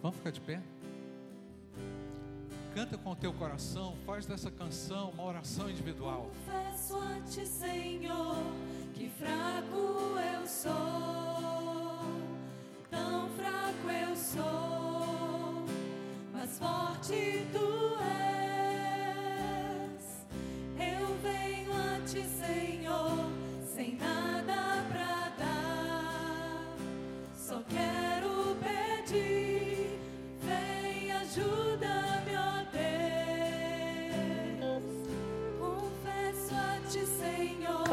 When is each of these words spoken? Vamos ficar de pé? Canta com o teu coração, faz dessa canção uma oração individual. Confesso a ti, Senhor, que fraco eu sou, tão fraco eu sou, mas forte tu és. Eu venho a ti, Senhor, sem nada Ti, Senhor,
Vamos 0.00 0.16
ficar 0.18 0.30
de 0.30 0.40
pé? 0.40 0.62
Canta 2.74 2.96
com 2.96 3.10
o 3.10 3.16
teu 3.16 3.32
coração, 3.32 3.96
faz 4.06 4.24
dessa 4.26 4.50
canção 4.50 5.10
uma 5.10 5.24
oração 5.24 5.68
individual. 5.68 6.30
Confesso 6.46 6.96
a 6.96 7.20
ti, 7.22 7.44
Senhor, 7.44 8.36
que 8.94 9.10
fraco 9.10 10.16
eu 10.34 10.46
sou, 10.46 10.70
tão 12.88 13.28
fraco 13.30 13.90
eu 13.90 14.14
sou, 14.14 15.64
mas 16.32 16.56
forte 16.58 17.44
tu 17.52 17.98
és. 19.50 20.26
Eu 20.78 21.16
venho 21.20 21.72
a 21.72 22.00
ti, 22.06 22.22
Senhor, 22.22 23.28
sem 23.66 23.96
nada 23.96 24.27
Ti, 36.88 37.04
Senhor, 37.04 37.87